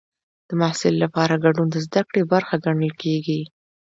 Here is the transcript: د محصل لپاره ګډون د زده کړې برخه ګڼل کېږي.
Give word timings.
د 0.47 0.49
محصل 0.61 0.93
لپاره 1.03 1.41
ګډون 1.45 1.67
د 1.71 1.75
زده 1.85 2.01
کړې 2.09 2.23
برخه 2.33 2.55
ګڼل 2.65 2.91
کېږي. 3.01 3.41